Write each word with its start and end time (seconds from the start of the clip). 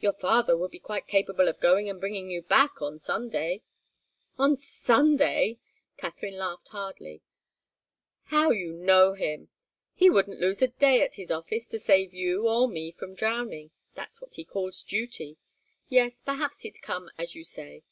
"Your 0.00 0.14
father 0.14 0.56
would 0.56 0.70
be 0.70 0.78
quite 0.78 1.06
capable 1.06 1.46
of 1.46 1.60
going 1.60 1.90
and 1.90 2.00
bringing 2.00 2.30
you 2.30 2.40
back 2.40 2.80
on 2.80 2.98
Sunday." 2.98 3.60
"On 4.38 4.56
Sunday!" 4.56 5.58
Katharine 5.98 6.38
laughed 6.38 6.68
hardly. 6.68 7.20
"How 8.32 8.50
you 8.50 8.72
know 8.72 9.12
him! 9.12 9.50
He 9.92 10.08
wouldn't 10.08 10.40
lose 10.40 10.62
a 10.62 10.68
day 10.68 11.02
at 11.02 11.16
his 11.16 11.30
office, 11.30 11.66
to 11.66 11.78
save 11.78 12.14
you 12.14 12.48
or 12.48 12.66
me 12.66 12.90
from 12.92 13.14
drowning. 13.14 13.72
That's 13.94 14.22
what 14.22 14.36
he 14.36 14.44
calls 14.46 14.82
duty. 14.82 15.36
Yes 15.90 16.22
perhaps 16.22 16.62
he'd 16.62 16.80
come, 16.80 17.10
as 17.18 17.34
you 17.34 17.44
say. 17.44 17.82